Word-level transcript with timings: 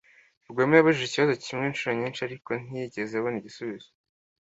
Rwema 0.49 0.73
yabajije 0.75 1.05
ikibazo 1.09 1.33
kimwe 1.45 1.65
inshuro 1.67 1.93
nyinshi, 1.99 2.21
ariko 2.27 2.49
ntiyigeze 2.65 3.13
abona 3.15 3.37
igisubizo. 3.39 3.89